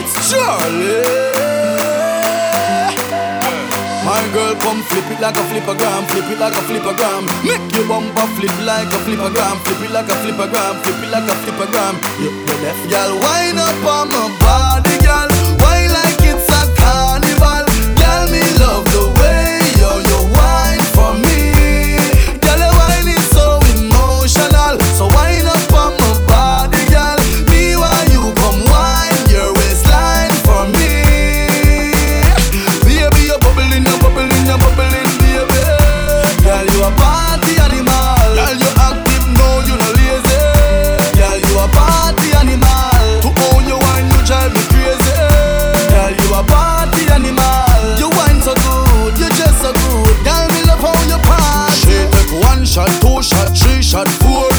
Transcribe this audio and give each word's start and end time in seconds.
It's 0.00 0.30
Charlie. 0.30 1.00
My 4.04 4.20
girl, 4.32 4.54
come 4.60 4.82
flip 4.82 5.10
it 5.10 5.20
like 5.20 5.36
a 5.36 5.44
flippergram, 5.48 6.06
flip 6.08 6.28
it 6.30 6.38
like 6.38 6.52
a 6.52 6.60
flippergram. 6.68 7.24
Make 7.44 7.64
your 7.74 7.88
bumper 7.88 8.26
flip 8.36 8.52
like 8.64 8.92
a 8.92 8.98
flippergram, 9.08 9.56
flip 9.64 9.80
it 9.88 9.90
like 9.90 10.08
a 10.08 10.16
flippergram, 10.20 10.82
flip 10.82 11.02
it 11.02 11.10
like 11.10 11.28
a 11.28 11.34
flippergram. 11.40 11.94
You, 12.20 12.30
you're 12.60 12.88
girl. 12.92 13.16
Wind 13.24 13.58
up 13.58 13.84
on 13.88 14.08
my 14.12 14.28
body, 14.40 14.97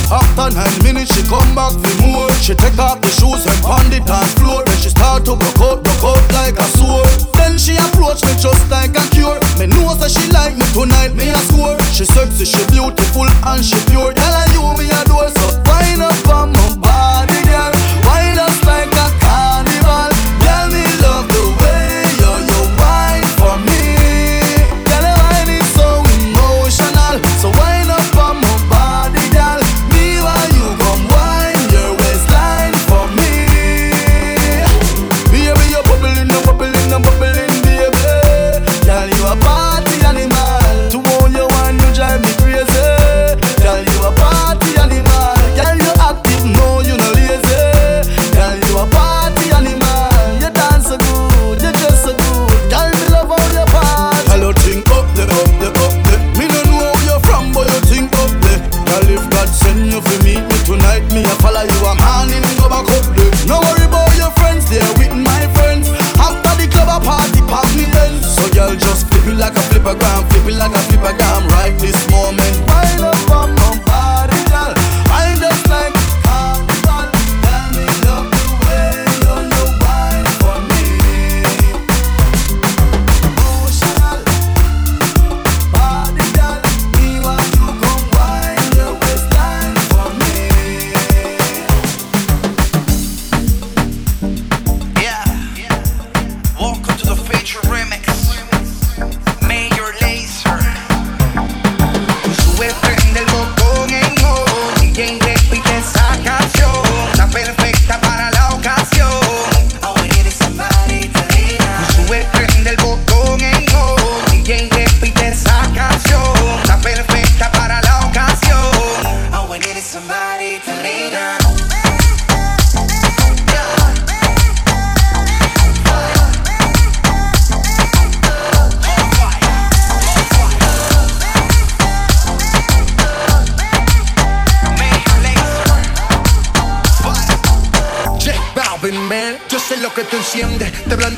After 0.10 0.50
nine 0.56 0.78
minutes, 0.84 1.14
she 1.14 1.22
come 1.30 1.54
back 1.54 1.74
for 1.78 1.94
more. 2.02 2.32
She 2.42 2.56
take 2.56 2.78
off 2.80 3.02
the 3.02 3.10
shoes 3.14 3.46
and 3.46 3.60
pound 3.62 3.94
it 3.94 4.06
dance 4.10 4.34
floor. 4.42 4.64
Then 4.66 4.78
she 4.82 4.90
start 4.90 5.26
to 5.26 5.36
broke 5.38 5.62
out, 5.62 5.84
broke 5.86 6.04
out 6.04 6.26
like 6.34 6.58
a 6.58 6.66
sword. 6.74 7.06
Then 7.38 7.58
she 7.62 7.78
approach 7.78 8.26
me 8.26 8.34
just 8.42 8.66
like 8.74 8.98
a 8.98 9.06
cure. 9.14 9.38
Me 9.62 9.70
know 9.70 9.94
that 10.02 10.10
she 10.10 10.26
like 10.34 10.58
me 10.58 10.66
tonight, 10.74 11.14
me 11.14 11.30
a 11.30 11.38
score. 11.54 11.78
She 11.94 12.06
sexy, 12.10 12.46
she 12.50 12.64
beautiful 12.74 13.30
and 13.30 13.62
she 13.62 13.78
pure. 13.94 14.10
Tell 14.18 14.34
her 14.34 14.48
you 14.50 14.66
me 14.82 14.90
adore, 14.90 15.30
so 15.30 15.46
wind 15.70 16.02
up 16.02 16.18
on 16.26 16.58
my 16.58 16.74
body, 16.82 17.29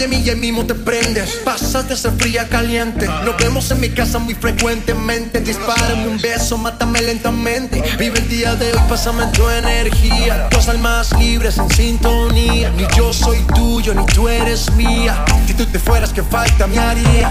de 0.01 0.07
mí 0.07 0.23
y 0.25 0.29
ahí 0.31 0.35
mismo 0.35 0.65
te 0.65 0.73
prendes. 0.73 1.29
Pasas 1.45 1.87
de 1.87 1.95
ser 1.95 2.13
fría 2.13 2.43
a 2.43 2.47
caliente. 2.47 3.07
Nos 3.23 3.37
vemos 3.37 3.69
en 3.69 3.79
mi 3.79 3.89
casa 3.89 4.17
muy 4.17 4.33
frecuentemente. 4.33 5.41
Dispárame 5.41 6.07
un 6.07 6.19
beso, 6.19 6.57
mátame 6.57 7.01
lentamente. 7.01 7.83
Vive 7.99 8.17
el 8.17 8.27
día 8.27 8.55
de 8.55 8.71
hoy, 8.71 8.79
pásame 8.89 9.27
tu 9.27 9.47
energía. 9.47 10.47
Dos 10.49 10.69
almas 10.69 11.11
libres 11.19 11.59
en 11.59 11.69
sintonía. 11.69 12.71
Ni 12.71 12.87
yo 12.97 13.13
soy 13.13 13.37
tuyo, 13.53 13.93
ni 13.93 14.03
tú 14.07 14.27
eres 14.27 14.71
mía. 14.71 15.23
Si 15.45 15.53
tú 15.53 15.67
te 15.67 15.77
fueras, 15.77 16.11
que 16.11 16.23
falta 16.23 16.65
me 16.65 16.79
haría. 16.79 17.29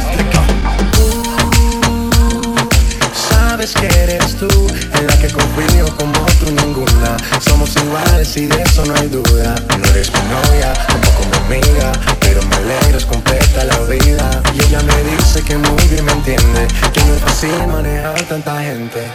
Sabes 3.31 3.73
que 3.73 3.87
eres 3.87 4.37
tú 4.37 4.49
en 4.95 5.07
la 5.09 5.19
que 5.19 5.29
confío 5.29 5.97
como 5.97 6.25
tú 6.39 6.53
ninguna. 6.53 7.17
Somos 7.41 7.75
iguales 7.77 8.37
y 8.37 8.47
de 8.47 8.63
eso 8.63 8.85
no 8.87 8.95
hay 8.95 9.09
duda. 9.09 9.57
No 9.77 9.85
eres 9.89 10.13
mi 10.13 10.21
novia, 10.31 10.73
tampoco 10.73 11.27
mi 11.49 11.57
amiga, 11.57 11.93
me 12.49 12.57
alegro, 12.57 12.99
es 12.99 13.05
completa 13.05 13.65
la 13.65 13.79
vida. 13.81 14.43
Y 14.55 14.61
ella 14.61 14.81
me 14.83 15.17
dice 15.17 15.43
que 15.43 15.57
muy 15.57 15.83
bien 15.89 16.05
me 16.05 16.13
entiende, 16.13 16.67
que 16.93 17.05
no 17.05 17.15
es 17.15 17.21
fácil 17.23 17.67
manejar 17.67 18.23
tanta 18.25 18.61
gente. 18.63 19.07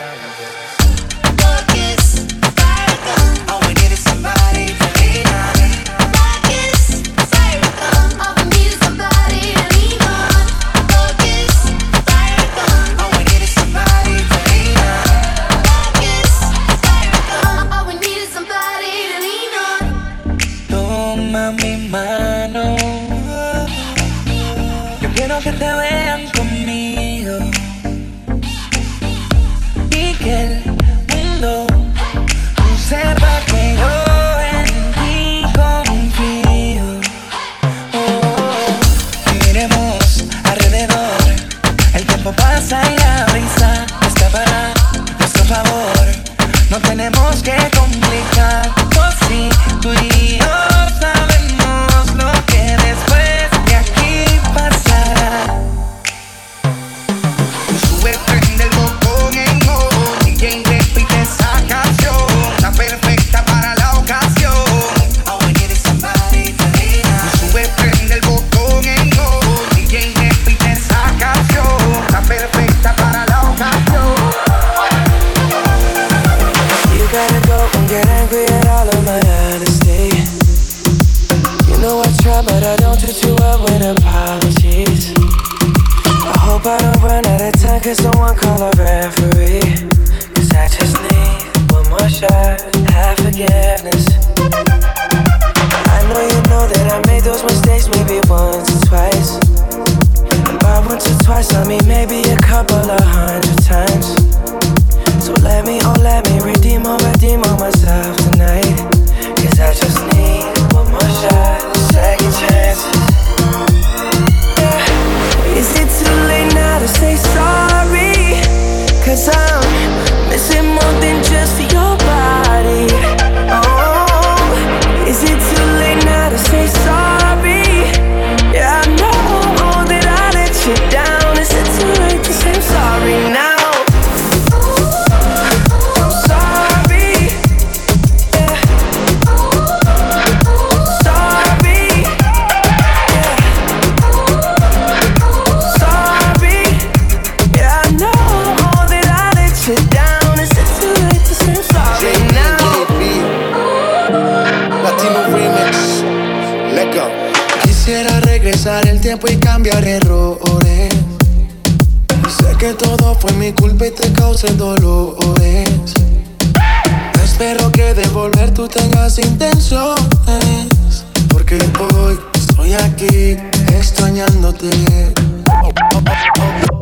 ti. 174.70 174.86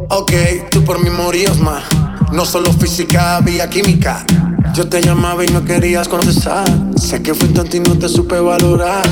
Ok, 0.10 0.32
tú 0.70 0.84
por 0.84 1.04
mí 1.04 1.10
morías 1.10 1.58
más. 1.58 1.84
No 2.32 2.46
solo 2.46 2.72
física, 2.74 3.38
había 3.38 3.70
química. 3.70 4.26
Yo 4.74 4.88
te 4.88 5.02
llamaba 5.02 5.44
y 5.44 5.48
no 5.48 5.64
querías 5.64 6.08
confesar. 6.08 6.66
Sé 6.96 7.22
que 7.22 7.34
fui 7.34 7.50
tonto 7.50 7.78
y 7.78 7.80
no 7.80 7.98
te 7.98 8.10
supe 8.10 8.40
valorar. 8.40 9.04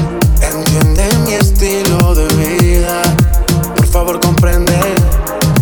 Entiende 0.41 1.09
mi 1.25 1.33
estilo 1.33 2.15
de 2.15 2.27
vida. 2.35 3.01
Por 3.75 3.85
favor, 3.88 4.19
comprende 4.19 4.79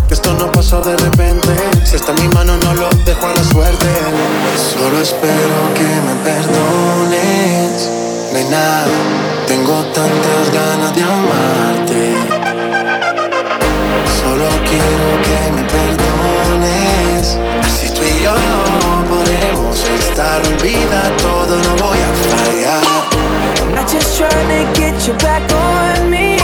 que 0.08 0.14
esto 0.14 0.34
no 0.34 0.52
pasó 0.52 0.82
de 0.82 0.96
repente. 0.98 1.56
Si 1.84 1.96
está 1.96 2.14
en 2.14 2.22
mi 2.22 2.28
mano, 2.34 2.58
no 2.58 2.74
lo 2.74 2.90
dejo 3.06 3.26
a 3.26 3.36
la 3.36 3.44
suerte. 3.44 3.88
Solo 4.74 5.02
espero 5.02 5.74
que 5.76 5.84
me 5.84 6.16
perdones. 6.24 7.90
Nena, 8.34 8.86
tengo 9.48 9.84
tantas 9.94 10.54
ganas 10.54 10.96
de 10.96 11.02
amarte 11.02 12.39
quiero 14.70 15.22
que 15.26 15.40
me 15.56 15.64
perdones. 15.76 17.38
Así 17.66 17.90
tú 17.90 18.02
y 18.04 18.24
yo 18.24 18.34
no 18.34 19.06
podemos 19.14 19.76
estar 20.00 20.42
olvida 20.46 21.02
todo, 21.18 21.58
no 21.58 21.72
voy 21.84 21.98
a 21.98 22.12
fallar. 22.30 22.84
I'm 23.62 23.76
not 23.76 23.88
just 23.90 24.18
trying 24.18 24.50
to 24.50 24.80
get 24.80 25.08
you 25.08 25.14
back 25.16 25.44
on 25.52 26.10
me. 26.10 26.39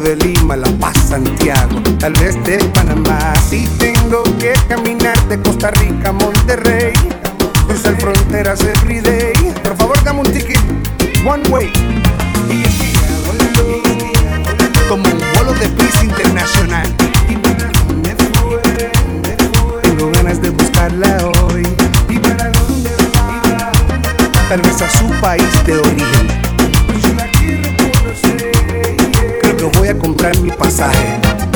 de 0.00 0.16
Lima, 0.16 0.56
La 0.56 0.68
Paz, 0.78 0.96
Santiago, 1.08 1.80
tal 1.98 2.12
vez 2.14 2.34
de 2.44 2.58
Panamá. 2.74 3.34
Si 3.48 3.66
tengo 3.78 4.22
que 4.38 4.52
caminar 4.68 5.16
de 5.28 5.38
Costa 5.40 5.70
Rica 5.72 6.08
a 6.08 6.12
Monterrey, 6.12 6.94
cruzar 7.66 7.96
fronteras 8.00 8.60
every 8.62 9.00
day. 9.00 9.32
Por 9.62 9.76
favor, 9.76 10.02
dame 10.02 10.20
un 10.20 10.32
ticket, 10.32 10.58
one 11.24 11.46
way. 11.48 11.70
Como 14.88 15.04
un 15.04 15.18
vuelo 15.34 15.52
de 15.54 15.68
pizza 15.68 16.04
internacional. 16.04 16.88
Tengo 19.82 20.10
ganas 20.12 20.40
de 20.40 20.50
buscarla 20.50 21.18
hoy. 21.26 21.62
Tal 24.48 24.60
vez 24.62 24.82
a 24.82 24.90
su 24.90 25.08
país 25.20 25.64
de 25.66 25.78
origen. 25.78 26.39
comprar 29.98 30.36
mi 30.40 30.50
pasaje. 30.50 31.49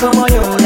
kama 0.00 0.28
yo. 0.30 0.57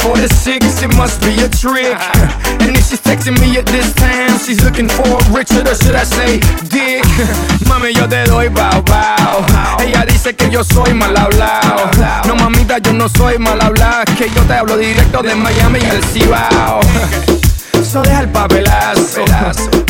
For 0.00 0.16
the 0.16 0.28
6, 0.28 0.82
it 0.82 0.96
must 0.96 1.20
be 1.20 1.32
a 1.44 1.48
trick. 1.48 1.96
And 2.64 2.76
if 2.76 2.88
she's 2.88 3.00
texting 3.00 3.38
me 3.40 3.58
at 3.58 3.66
this 3.66 3.92
time, 3.94 4.38
she's 4.38 4.62
looking 4.64 4.88
for 4.88 5.06
a 5.06 5.20
Richard 5.32 5.68
or 5.68 5.74
should 5.74 5.94
I 5.94 6.04
say 6.04 6.40
Dick? 6.68 7.04
Mami, 7.68 7.92
yo 7.94 8.06
te 8.06 8.24
doy 8.24 8.48
bao 8.48 8.82
bao. 8.82 9.44
Ella 9.80 10.04
dice 10.06 10.34
que 10.34 10.50
yo 10.50 10.64
soy 10.64 10.94
mal 10.94 11.16
hablado. 11.16 11.90
No 12.26 12.34
mamita, 12.34 12.78
yo 12.78 12.92
no 12.92 13.08
soy 13.08 13.38
mal 13.38 13.60
hablado, 13.60 14.04
que 14.16 14.28
yo 14.30 14.42
te 14.42 14.54
hablo 14.54 14.76
directo 14.76 15.22
de 15.22 15.34
Miami 15.34 15.78
y 15.80 15.84
el 15.84 16.02
Cibao. 16.04 16.80
Eso 17.72 18.02
deja 18.02 18.20
el 18.20 18.28
papelazo 18.28 19.24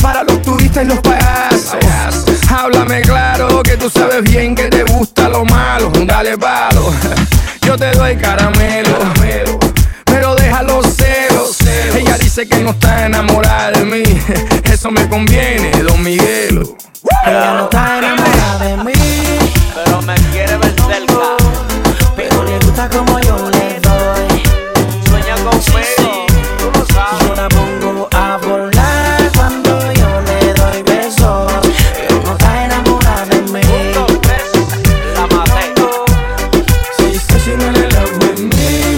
para 0.00 0.22
los 0.24 0.40
turistas 0.42 0.84
y 0.84 0.86
los 0.86 1.00
payasos. 1.00 1.76
Háblame 2.48 3.02
claro 3.02 3.62
que 3.62 3.76
tú 3.76 3.90
sabes 3.90 4.22
bien 4.22 4.54
que 4.54 4.68
te 4.68 4.84
gusta 4.84 5.28
lo 5.28 5.44
malo. 5.44 5.90
Dale 6.06 6.38
palo, 6.38 6.92
yo 7.62 7.76
te 7.76 7.90
doy 7.92 8.16
caramelo, 8.16 8.96
celos. 9.20 9.59
Ella 12.40 12.48
dice 12.48 12.57
que 12.57 12.64
no 12.64 12.70
está 12.70 13.07
enamorada 13.07 13.70
de 13.72 13.85
mí, 13.85 14.03
eso 14.72 14.90
me 14.90 15.07
conviene, 15.09 15.70
Don 15.83 16.03
Miguelo. 16.03 16.62
Ella 17.26 17.55
no 17.55 17.64
está 17.64 17.98
enamorada 17.98 18.59
de 18.64 18.76
mí, 18.85 18.92
Pero 19.74 20.00
me 20.03 20.14
quiere 20.33 20.57
ver 20.57 20.74
cerca. 20.74 21.37
pero 22.16 22.42
le 22.44 22.59
gusta 22.61 22.88
como 22.88 23.18
yo 23.20 23.37
le 23.50 23.81
doy. 23.81 24.42
Sueña 25.09 25.35
conmigo, 25.37 26.26
tú 26.59 26.70
lo 26.72 26.87
Yo 26.87 26.94
sabes. 26.94 27.37
la 27.37 27.48
pongo 27.48 28.09
a 28.12 28.37
volar 28.38 29.31
cuando 29.37 29.92
yo 29.92 30.20
le 30.22 30.55
doy 30.55 30.83
besos. 30.83 31.53
Ella 31.98 32.20
no 32.24 32.33
está 32.33 32.64
enamorada 32.64 33.26
de 33.26 33.42
mí. 33.53 33.61
Uno, 33.92 34.07
tres, 34.22 34.44
la 35.14 35.26
maté. 35.37 35.74
She 36.96 37.18
said 37.18 37.40
she 37.42 37.50
wanna 37.53 37.87
love 37.88 38.16
with 38.22 38.38
me. 38.40 38.89